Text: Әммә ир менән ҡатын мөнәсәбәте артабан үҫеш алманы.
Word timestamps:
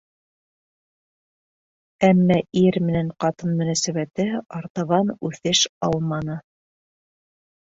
Әммә 2.07 2.37
ир 2.61 2.79
менән 2.87 3.11
ҡатын 3.25 3.53
мөнәсәбәте 3.61 4.27
артабан 4.61 5.13
үҫеш 5.31 5.63
алманы. 5.91 6.41